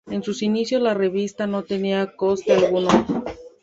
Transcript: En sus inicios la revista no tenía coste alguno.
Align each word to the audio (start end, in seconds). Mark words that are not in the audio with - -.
En 0.09 0.23
sus 0.23 0.41
inicios 0.41 0.81
la 0.81 0.95
revista 0.95 1.45
no 1.45 1.61
tenía 1.63 2.15
coste 2.17 2.53
alguno. 2.53 2.89